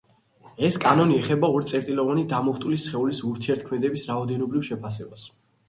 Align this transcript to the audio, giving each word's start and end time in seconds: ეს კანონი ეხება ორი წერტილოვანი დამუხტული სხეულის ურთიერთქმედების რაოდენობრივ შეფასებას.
ეს 0.69 0.79
კანონი 0.85 1.17
ეხება 1.23 1.49
ორი 1.57 1.69
წერტილოვანი 1.73 2.25
დამუხტული 2.33 2.81
სხეულის 2.87 3.21
ურთიერთქმედების 3.31 4.09
რაოდენობრივ 4.11 4.69
შეფასებას. 4.73 5.31